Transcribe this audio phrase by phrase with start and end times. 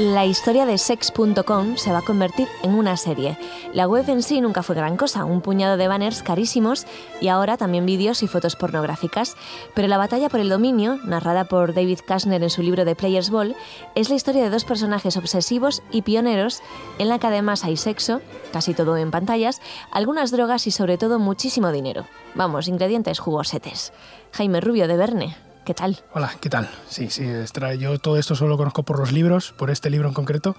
[0.00, 3.36] La historia de sex.com se va a convertir en una serie.
[3.74, 6.86] La web en sí nunca fue gran cosa, un puñado de banners carísimos
[7.20, 9.36] y ahora también vídeos y fotos pornográficas.
[9.74, 13.28] Pero la batalla por el dominio, narrada por David Kashner en su libro de Players
[13.28, 13.54] Ball,
[13.94, 16.62] es la historia de dos personajes obsesivos y pioneros
[16.98, 18.22] en la que además hay sexo,
[18.54, 22.06] casi todo en pantallas, algunas drogas y sobre todo muchísimo dinero.
[22.34, 23.92] Vamos, ingredientes jugosetes.
[24.32, 25.98] Jaime Rubio de Verne, ¿qué tal?
[26.12, 26.68] Hola, ¿qué tal?
[26.88, 30.08] Sí, sí, extra- yo todo esto solo lo conozco por los libros, por este libro
[30.08, 30.56] en concreto,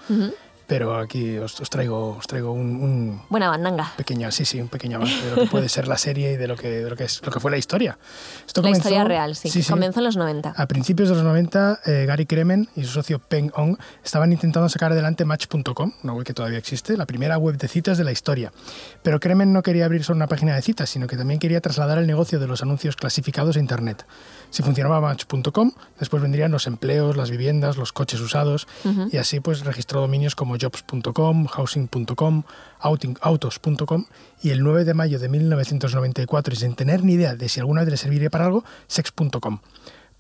[0.72, 3.92] pero aquí os, os traigo, os traigo un, un Buena bandanga.
[3.98, 6.48] pequeño, sí, sí, un pequeño avance de lo que puede ser la serie y de
[6.48, 7.98] lo que, de lo que, es, lo que fue la historia.
[8.48, 9.50] Esto La comenzó- historia real, sí.
[9.70, 10.54] Comenzó en los 90.
[10.56, 14.70] A principios de los 90, eh, Gary Kremen y su socio Peng Ong estaban intentando
[14.70, 18.14] sacar adelante Match.com, una web que todavía existe, la primera web de citas de la
[18.14, 18.54] historia.
[19.04, 21.98] Pero Kremen no quería abrir solo una página de citas, sino que también quería trasladar
[21.98, 24.06] el negocio de los anuncios clasificados a Internet.
[24.52, 28.68] Si funcionaba Match.com, después vendrían los empleos, las viviendas, los coches usados,
[29.12, 32.44] y así pues registró dominios como jobs.com, housing.com,
[32.80, 34.06] autos.com,
[34.42, 37.82] y el 9 de mayo de 1994, y sin tener ni idea de si alguna
[37.82, 39.60] vez le serviría para algo, sex.com.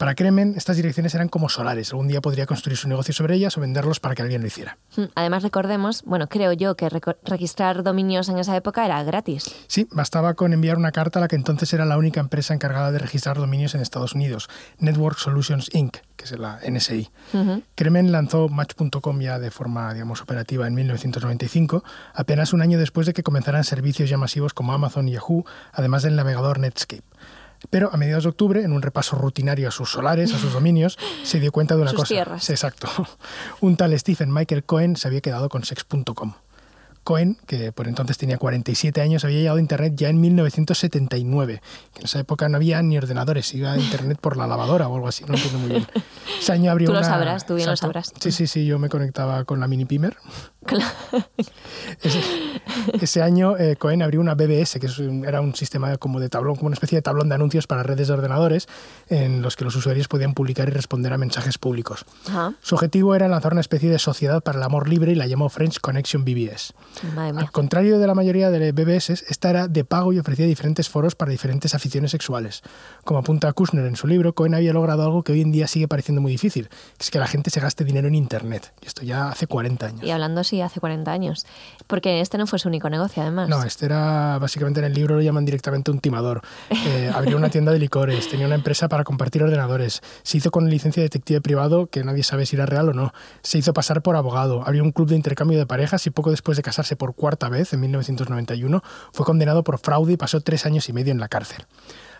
[0.02, 1.92] Para Kremen, estas direcciones eran como solares.
[1.92, 4.80] Algún día podría construir su negocio sobre ellas o venderlos para que alguien lo hiciera.
[4.98, 6.90] Mm, Además, recordemos, bueno, creo yo que
[7.24, 9.54] registrar dominios en esa época era gratis.
[9.68, 12.92] Sí, bastaba con enviar una carta a la que entonces era la única empresa encargada
[12.92, 14.50] de registrar dominios en Estados Unidos,
[14.80, 17.12] Network Solutions Inc., que es la NSI.
[17.76, 21.84] Kremen lanzó Match.com ya de forma, digamos, operativa en 1995,
[22.16, 26.02] apenas un año después de que comenzaran servicios ya masivos como Amazon y Yahoo, además
[26.02, 27.04] del navegador Netscape.
[27.70, 30.98] Pero a mediados de octubre, en un repaso rutinario a sus solares, a sus dominios,
[31.24, 32.14] se dio cuenta de una Sus cosa.
[32.14, 32.50] tierras.
[32.50, 32.90] Exacto.
[33.62, 36.34] Un tal Stephen Michael Cohen se había quedado con sex.com.
[37.04, 41.62] Cohen, que por entonces tenía 47 años, había llegado a Internet ya en 1979,
[41.94, 44.96] que en esa época no había ni ordenadores, iba a Internet por la lavadora o
[44.96, 45.88] algo así, no entiendo muy bien.
[46.40, 48.14] Ese año abrió Tú lo sabrás, tú bien lo sabrás.
[48.20, 50.16] Sí, sí, sí, yo me conectaba con la mini Pimer.
[52.02, 52.22] Ese,
[52.94, 54.88] ese año eh, Cohen abrió una BBS, que
[55.28, 58.08] era un sistema como de tablón, como una especie de tablón de anuncios para redes
[58.08, 58.68] de ordenadores,
[59.10, 62.06] en los que los usuarios podían publicar y responder a mensajes públicos.
[62.28, 62.54] Ajá.
[62.62, 65.50] Su objetivo era lanzar una especie de sociedad para el amor libre y la llamó
[65.50, 66.74] French Connection BBS.
[67.18, 71.16] Al contrario de la mayoría de BBS, esta era de pago y ofrecía diferentes foros
[71.16, 72.62] para diferentes aficiones sexuales.
[73.04, 75.88] Como apunta Kushner en su libro, Cohen había logrado algo que hoy en día sigue
[75.88, 78.74] pareciendo muy difícil, que es que la gente se gaste dinero en Internet.
[78.82, 80.04] Y esto ya hace 40 años.
[80.04, 81.46] Y hablando así hace 40 años.
[81.88, 83.50] Porque este no fue su único negocio, además.
[83.50, 86.42] No, este era básicamente en el libro lo llaman directamente un timador.
[86.70, 90.70] Eh, abrió una tienda de licores, tenía una empresa para compartir ordenadores, se hizo con
[90.70, 94.02] licencia de detective privado, que nadie sabe si era real o no, se hizo pasar
[94.02, 97.16] por abogado, abrió un club de intercambio de parejas y poco después de casarse por
[97.16, 98.84] cuarta vez, en 1991,
[99.14, 101.66] fue condenado por fraude y pasó tres años y medio en la cárcel.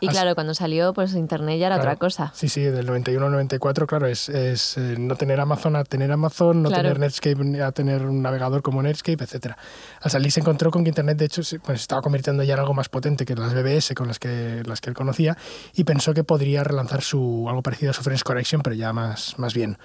[0.02, 1.92] Y Así- claro, cuando salió, pues internet ya era Claro.
[1.92, 2.32] otra cosa.
[2.36, 6.12] Sí, sí, del 91 al 94, claro, es, es, eh, no tener Amazon a tener
[6.12, 6.84] Amazon, no Claro.
[6.84, 9.58] tener Netscape a tener un navegador como Netscape, etcétera.
[10.02, 12.60] Al salir se encontró con que Internet, de hecho, se pues, estaba convirtiendo ya en
[12.60, 15.38] algo más potente que las BBS con las que, las que él conocía
[15.76, 19.38] y pensó que podría relanzar su, algo parecido a su Friends Connection, pero ya más,
[19.38, 19.78] más bien.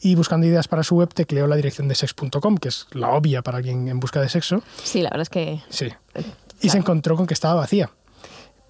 [0.00, 3.42] Y buscando ideas para su web, tecleó la dirección de sex.com, que es la obvia
[3.42, 4.62] para alguien en busca de sexo.
[4.82, 5.88] Sí, la verdad es que Sí.
[6.62, 7.90] Y se encontró con que estaba vacía.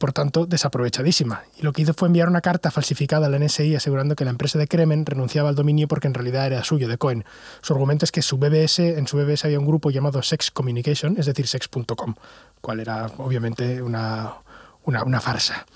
[0.01, 1.43] Por tanto, desaprovechadísima.
[1.59, 4.31] Y lo que hizo fue enviar una carta falsificada a la NSI asegurando que la
[4.31, 7.27] empresa de Kremen renunciaba al dominio porque en realidad era suyo, de Cohen.
[7.61, 11.17] Su argumento es que su BBS, en su BBS había un grupo llamado Sex Communication,
[11.19, 12.15] es decir, sex.com,
[12.63, 14.37] cual era obviamente una,
[14.85, 15.67] una, una farsa.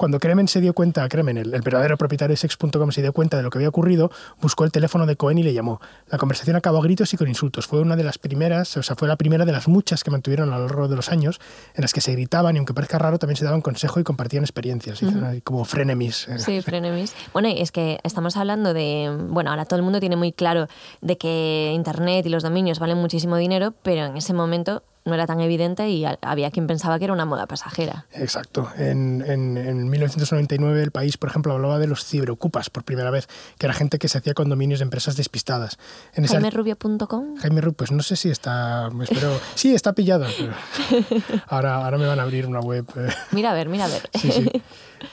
[0.00, 3.36] Cuando Kremen se dio cuenta, Kremen, el, el verdadero propietario de Sex.com, se dio cuenta
[3.36, 5.78] de lo que había ocurrido, buscó el teléfono de Cohen y le llamó.
[6.08, 7.66] La conversación acabó a gritos y con insultos.
[7.66, 10.54] Fue una de las primeras, o sea, fue la primera de las muchas que mantuvieron
[10.54, 11.38] a lo largo de los años,
[11.74, 14.42] en las que se gritaban y aunque parezca raro, también se daban consejo y compartían
[14.42, 15.02] experiencias.
[15.44, 16.28] Como frenemies.
[16.38, 17.14] Sí, frenemies.
[17.34, 19.14] Bueno, y es que estamos hablando de.
[19.28, 20.66] Bueno, ahora todo el mundo tiene muy claro
[21.02, 25.26] de que Internet y los dominios valen muchísimo dinero, pero en ese momento no era
[25.26, 28.06] tan evidente y había quien pensaba que era una moda pasajera.
[28.12, 28.68] Exacto.
[28.76, 33.26] En, en, en 1999 el país, por ejemplo, hablaba de los ciberocupas por primera vez,
[33.58, 35.78] que era gente que se hacía con dominios de empresas despistadas.
[36.14, 37.36] En JaimeRubio.com.
[37.38, 40.26] Jaime Ruiz, pues no sé si está, espero, sí, está pillado.
[40.38, 40.52] pero
[41.48, 42.84] ahora, ahora me van a abrir una web.
[42.96, 44.10] eh, Mira a ver, mira a ver.
[44.14, 44.50] Sí, sí.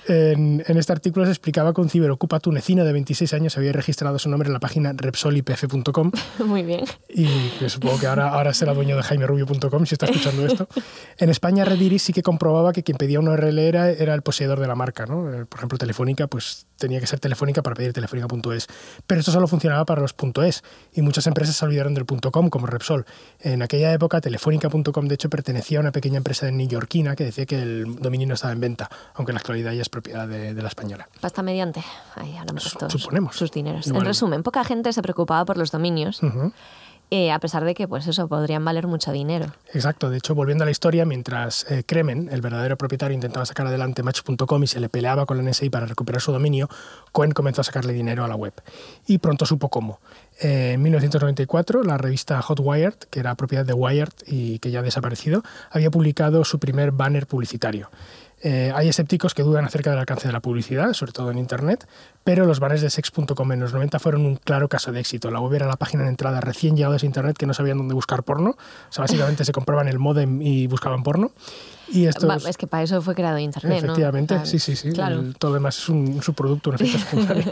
[0.07, 4.19] En, en, este artículo se explicaba que un ciberocupa tunecino de 26 años había registrado
[4.19, 6.11] su nombre en la página repsolipf.com.
[6.45, 6.85] Muy bien.
[7.09, 7.27] Y
[7.59, 10.67] que supongo que ahora, ahora será dueño de jaimerubio.com si está escuchando esto.
[11.17, 14.59] En España, Rediris sí que comprobaba que quien pedía una URL era, era el poseedor
[14.59, 15.05] de la marca.
[15.05, 15.31] ¿no?
[15.33, 18.67] Eh, por ejemplo, Telefónica, pues tenía que ser Telefónica para pedir telefónica.es.
[19.05, 20.63] Pero esto solo funcionaba para los .es
[20.93, 23.05] y muchas empresas se olvidaron del .com, como Repsol.
[23.39, 27.45] En aquella época, telefónica.com, de hecho, pertenecía a una pequeña empresa de neoyorquina que decía
[27.45, 30.53] que el dominio no estaba en venta, aunque en la actualidad ya es propiedad de,
[30.53, 31.07] de la española.
[31.21, 31.83] Pasta mediante.
[32.15, 33.35] Ahí hablamos todos Suponemos.
[33.35, 33.87] sus dineros.
[33.87, 36.21] En resumen, poca gente se preocupaba por los dominios.
[36.21, 36.51] Uh -huh.
[37.09, 39.45] Eh, a pesar de que, pues eso, podrían valer mucho dinero.
[39.73, 40.09] Exacto.
[40.09, 44.03] De hecho, volviendo a la historia, mientras eh, Kremen, el verdadero propietario, intentaba sacar adelante
[44.03, 46.67] Match.com y se le peleaba con la NSI para recuperar su dominio,
[47.13, 48.53] Cohen comenzó a sacarle dinero a la web.
[49.05, 50.01] Y pronto supo cómo.
[50.41, 54.79] Eh, en 1994, la revista Hot Wired, que era propiedad de Wired y que ya
[54.79, 57.89] ha desaparecido, había publicado su primer banner publicitario.
[58.41, 61.87] Eh, hay escépticos que dudan acerca del alcance de la publicidad, sobre todo en Internet,
[62.23, 65.31] pero los banners de sex.com en los 90 fueron un claro caso de éxito.
[65.31, 67.95] La web era la página de entrada recién llegados a Internet que no sabían dónde
[67.95, 68.51] buscar porno.
[68.51, 71.31] O sea, básicamente se compraban el modem y buscaban porno.
[71.89, 74.45] Y es que para eso fue creado Internet, Efectivamente, ¿no?
[74.45, 74.91] sí, sí, sí.
[74.91, 75.19] Claro.
[75.19, 77.43] El, todo lo demás es un subproducto, un efecto secundario.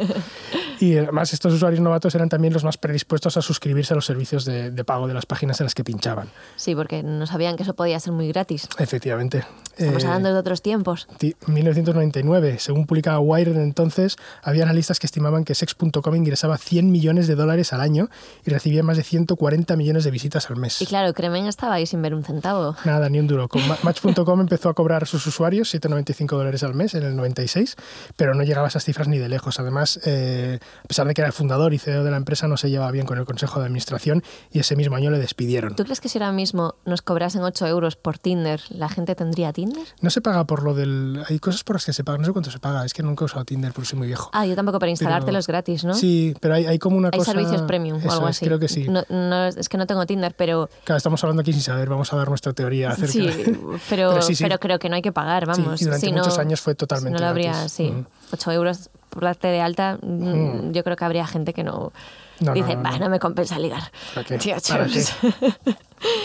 [0.79, 4.45] y además estos usuarios novatos eran también los más predispuestos a suscribirse a los servicios
[4.45, 6.29] de, de, pago de las páginas en las que pinchaban.
[6.55, 8.67] Sí, porque no sabían que eso podía ser muy gratis.
[8.77, 9.45] Efectivamente.
[9.77, 11.07] Estamos eh, hablando de otros tiempos.
[11.47, 17.35] 1999, según publicaba Wired entonces, había analistas que estimaban que Sex.com ingresaba 100 millones de
[17.35, 18.09] dólares al año
[18.45, 20.81] y recibía más de 140 millones de visitas al mes.
[20.81, 22.75] Y claro, Cremen estaba ahí sin ver un centavo.
[22.85, 23.47] Nada, ni un duro.
[23.49, 27.75] Con Match.com empezó a cobrar a sus usuarios 7,95 dólares al mes en el 96,
[28.15, 29.59] pero no llegaba a esas cifras ni de lejos.
[29.59, 32.57] Además, eh, a pesar de que era el fundador y CEO de la empresa, no
[32.57, 35.75] se llevaba bien con el consejo de administración y ese mismo año le despidieron.
[35.75, 39.53] ¿Tú crees que si ahora mismo nos cobrasen 8 euros por Tinder, la gente tendría
[39.53, 39.87] Tinder?
[40.01, 41.23] No se paga por lo del...
[41.29, 43.23] Hay cosas por las que se paga, no sé cuánto se paga, es que nunca
[43.23, 44.29] he usado Tinder porque soy muy viejo.
[44.33, 45.93] Ah, yo tampoco, para instalártelo es gratis, ¿no?
[45.93, 47.31] Sí, pero hay, hay como una hay cosa...
[47.31, 48.45] Hay servicios premium Eso o algo es, así.
[48.45, 48.87] creo que sí.
[48.87, 50.69] No, no, es que no tengo Tinder, pero...
[50.83, 53.57] Claro, estamos hablando aquí sin saber, vamos a dar nuestra teoría acerca Sí, de...
[53.89, 54.43] pero, sí, sí.
[54.43, 55.79] pero creo que no hay que pagar, vamos.
[55.79, 57.71] Sí, y durante si muchos no, años fue totalmente si no lo habría, gratis.
[57.71, 57.83] sí.
[57.91, 58.05] Mm.
[58.33, 60.71] 8 euros por darte de alta, mm.
[60.73, 61.91] yo creo que habría gente que no...
[62.41, 62.99] No, Dice, no, no.
[62.99, 63.81] no me compensa ligar.
[64.27, 64.57] Tío.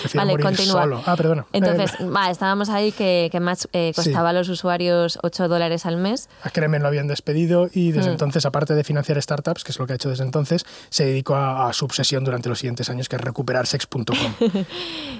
[0.02, 0.82] Prefiero Vale, continúa.
[0.82, 1.02] solo.
[1.06, 1.46] Ah, perdona.
[1.52, 4.02] Entonces, Eh, va, estábamos ahí que, que Match eh, Sí.
[4.02, 6.28] costaba a los usuarios 8 dólares al mes.
[6.42, 8.12] a Kremen lo habían despedido y desde Mm.
[8.14, 11.36] entonces, aparte de financiar startups, que es lo que ha hecho desde entonces, se dedicó
[11.36, 14.04] a, a su obsesión durante los siguientes años, que es recuperar sex.com.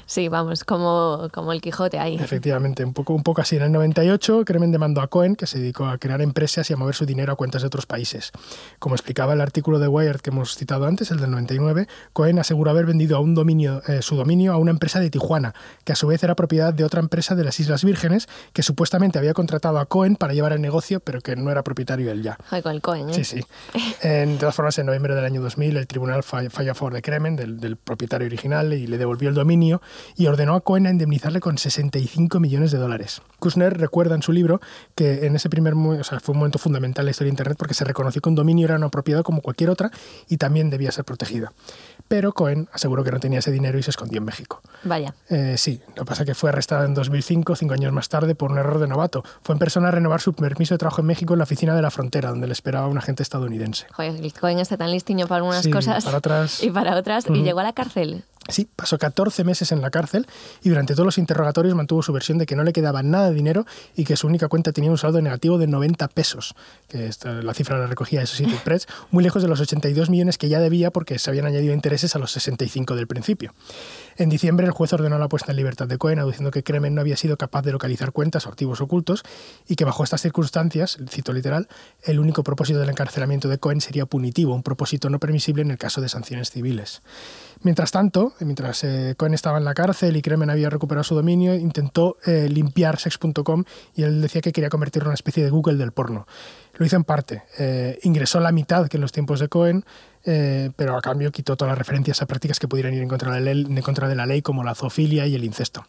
[0.07, 2.17] Sí, vamos, como, como el Quijote ahí.
[2.17, 3.57] Efectivamente, un poco, un poco así.
[3.57, 6.77] En el 98, Kremen demandó a Cohen, que se dedicó a crear empresas y a
[6.77, 8.33] mover su dinero a cuentas de otros países.
[8.79, 12.71] Como explicaba el artículo de Wired que hemos citado antes, el del 99, Cohen aseguró
[12.71, 15.55] haber vendido a un dominio, eh, su dominio a una empresa de Tijuana,
[15.85, 19.19] que a su vez era propiedad de otra empresa de las Islas Vírgenes, que supuestamente
[19.19, 22.39] había contratado a Cohen para llevar el negocio, pero que no era propietario él ya.
[22.49, 23.15] Joder, con el Cohen, ¿eh?
[23.15, 23.41] Sí, sí.
[24.03, 26.95] En, de todas formas, en noviembre del año 2000, el tribunal fall- falló a favor
[26.95, 29.81] de Kremen, del, del propietario original, y le devolvió el dominio
[30.17, 33.23] y ordenó a Cohen a indemnizarle con 65 millones de dólares.
[33.39, 34.61] Kushner recuerda en su libro
[34.95, 37.33] que en ese primer mo- o sea, fue un momento fundamental en la historia de
[37.51, 39.91] Internet porque se reconoció que un dominio era una propiedad como cualquier otra
[40.29, 41.53] y también debía ser protegida.
[42.09, 44.61] Pero Cohen aseguró que no tenía ese dinero y se escondió en México.
[44.85, 45.15] Vaya.
[45.29, 48.35] Eh, sí, lo que pasa es que fue arrestado en 2005, cinco años más tarde,
[48.35, 49.23] por un error de novato.
[49.43, 51.83] Fue en persona a renovar su permiso de trabajo en México en la oficina de
[51.83, 53.87] la frontera, donde le esperaba un agente estadounidense.
[53.93, 57.27] Joder, el Cohen está tan listiño para algunas Sí, cosas para otras- y para otras.
[57.29, 58.25] Y llegó a la cárcel.
[58.49, 60.27] Sí, pasó 14 meses en la cárcel
[60.63, 63.35] y durante todos los interrogatorios mantuvo su versión de que no le quedaba nada de
[63.35, 66.55] dinero y que su única cuenta tenía un saldo negativo de 90 pesos,
[66.89, 70.49] que esta- la cifra la recogía Associated Press, muy lejos de los 82 millones que
[70.49, 73.53] ya debía porque se habían añadido intereses a los 65 del principio.
[74.17, 77.03] En diciembre, el juez ordenó la puesta en libertad de Cohen, aduciendo que Kremen no
[77.03, 79.23] había sido capaz de localizar cuentas o activos ocultos
[79.69, 81.69] y que bajo estas circunstancias, cito literal,
[82.03, 85.79] el único propósito del encarcelamiento de Cohen sería punitivo, un propósito no permisible en el
[85.79, 87.03] caso de sanciones civiles.
[87.63, 91.55] Mientras tanto, mientras eh, Cohen estaba en la cárcel y Kremen había recuperado su dominio,
[91.55, 95.77] intentó eh, limpiar sex.com y él decía que quería convertirlo en una especie de Google
[95.77, 96.27] del porno.
[96.75, 97.43] Lo hizo en parte.
[97.59, 99.85] Eh, ingresó la mitad que en los tiempos de Cohen,
[100.25, 103.33] eh, pero a cambio quitó todas las referencias a prácticas que pudieran ir en contra,
[103.33, 105.85] de la ley, en contra de la ley, como la zoofilia y el incesto.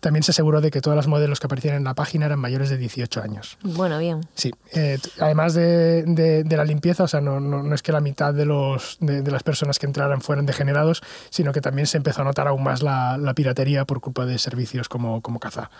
[0.00, 2.70] También se aseguró de que todas las modelos que aparecían en la página eran mayores
[2.70, 3.58] de 18 años.
[3.62, 4.20] Bueno, bien.
[4.34, 7.92] Sí, eh, además de, de- de la limpieza, o sea, no, no- no es que
[7.92, 11.86] la mitad de, los, de, de las personas que entraran fueran degenerados, sino que también
[11.86, 15.38] se empezó a notar aún más la, la piratería por culpa de servicios como, como
[15.40, 15.70] Caza.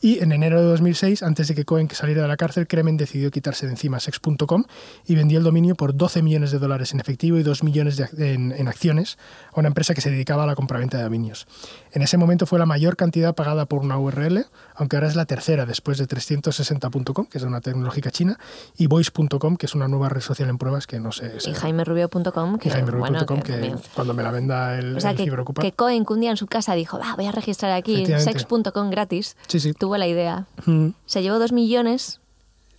[0.00, 3.30] Y en enero de 2006, antes de que Cohen saliera de la cárcel, Kremen decidió
[3.30, 4.64] quitarse de encima sex.com
[5.06, 8.34] y vendió el dominio por 12 millones de dólares en efectivo y 2 millones de,
[8.34, 9.18] en, en, acciones
[9.52, 11.46] a una empresa que se dedicaba a la compraventa de dominios.
[11.92, 15.24] En ese momento fue la mayor cantidad pagada por una URL, aunque ahora es la
[15.24, 18.38] tercera después de 360.com, que es una tecnológica china,
[18.76, 21.32] y voice.com, que es una nueva red social en pruebas que no sé.
[21.46, 25.16] Y JaimeRubio.com, que, Jaime bueno, que, que cuando me la venda el, o sea, el
[25.16, 28.90] que, que Cohen un día en su casa dijo, va, voy a registrar aquí sex.com
[28.90, 29.36] gratis.
[29.46, 29.72] Sí, sí.
[29.86, 30.46] Tuvo la idea.
[30.64, 30.88] Mm.
[31.06, 32.18] Se llevó dos millones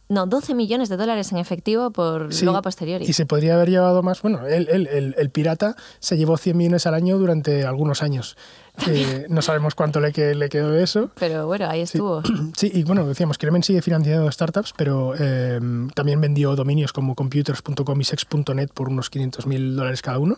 [0.10, 3.06] no, 12 millones de dólares en efectivo por Sí, luego a posteriori.
[3.06, 4.22] Y se podría haber llevado más.
[4.22, 8.38] Bueno, el, el, el, el pirata se llevó 100 millones al año durante algunos años.
[8.86, 11.10] Eh, no sabemos cuánto le, que, le quedó de eso.
[11.20, 11.98] Pero bueno, ahí Sí.
[11.98, 12.22] estuvo.
[12.56, 15.60] Sí, y bueno, decíamos, Kremen sigue financiando startups, pero eh,
[15.96, 20.38] también vendió dominios como computers.com y sex.net por unos 500 mil dólares cada uno.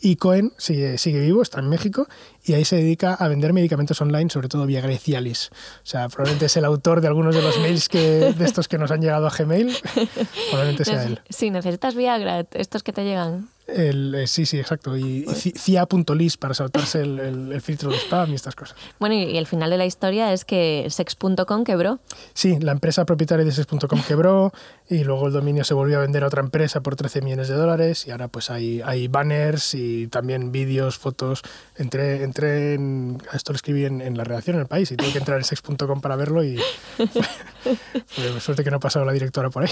[0.00, 2.06] Y Cohen sigue, sigue vivo, está en México,
[2.44, 5.50] y ahí se dedica a vender medicamentos online, sobre todo vía Grecialis.
[5.52, 8.78] O sea, probablemente es el autor de algunos de los mails que, de estos que
[8.78, 9.74] nos han llegado a Gmail.
[10.50, 11.20] Probablemente sea él.
[11.28, 13.48] Sí, necesitas Viagra, estos que te llegan.
[13.66, 14.94] El, eh, sí, sí, exacto.
[14.96, 18.76] Y, y ci- cia.lis para saltarse el, el- el filtro de spam y estas cosas.
[19.00, 21.98] Bueno, y el final de la historia es que sex.com quebró.
[22.34, 24.52] Sí, la empresa propietaria de Sex.com quebró
[24.90, 27.54] y luego el dominio se volvió a vender a otra empresa por 13 millones de
[27.54, 31.40] dólares y ahora pues hay, hay banners y también vídeos, fotos.
[31.76, 35.10] Entré, entré en, esto lo escribí en, en la redacción en el país y tuve
[35.10, 36.60] que entrar en Sex.com para verlo y
[38.40, 39.70] suerte que no ha pasado la directora por ahí.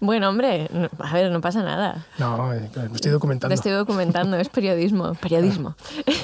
[0.00, 0.68] Bueno, hombre,
[0.98, 2.06] a ver, no pasa nada.
[2.18, 3.48] No, eh, estoy documentando.
[3.52, 5.14] Lo estoy documentando, es periodismo.
[5.20, 5.74] Periodismo.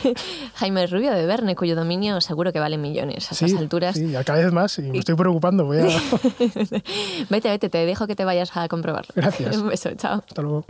[0.54, 3.96] Jaime Rubio de Verne, cuyo dominio seguro que vale millones a Sí, estas alturas.
[3.96, 5.64] sí, a cada vez más y me estoy preocupando.
[5.64, 5.84] Voy a...
[7.30, 9.12] Vete, vete, te dejo que te vayas a comprobarlo.
[9.14, 9.56] Gracias.
[9.56, 10.22] Un beso, chao.
[10.26, 10.64] Hasta luego.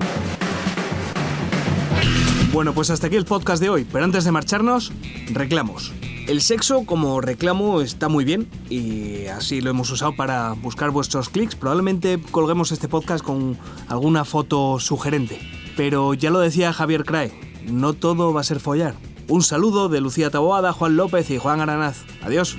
[2.52, 4.93] Bueno, pues hasta aquí el podcast de hoy, pero antes de marcharnos,
[5.33, 5.93] reclamos.
[6.29, 11.29] El sexo como reclamo está muy bien y así lo hemos usado para buscar vuestros
[11.31, 11.57] clics.
[11.57, 13.57] Probablemente colguemos este podcast con
[13.88, 15.41] alguna foto sugerente.
[15.76, 17.33] Pero ya lo decía Javier Crae,
[17.67, 18.95] no todo va a ser follar.
[19.29, 22.05] Un saludo de Lucía Taboada, Juan López y Juan Aranaz.
[22.23, 22.57] Adiós.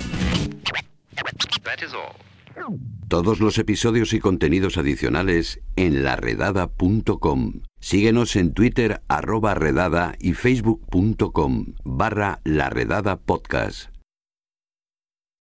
[3.08, 7.62] Todos los episodios y contenidos adicionales en laredada.com.
[7.78, 13.93] Síguenos en Twitter arroba redada y facebook.com barra laredada podcast.